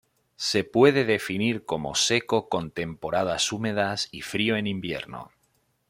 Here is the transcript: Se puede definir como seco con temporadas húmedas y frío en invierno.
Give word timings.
Se 0.37 0.63
puede 0.63 1.05
definir 1.05 1.63
como 1.63 1.93
seco 1.93 2.49
con 2.49 2.71
temporadas 2.71 3.51
húmedas 3.51 4.09
y 4.11 4.21
frío 4.23 4.55
en 4.57 4.65
invierno. 4.65 5.29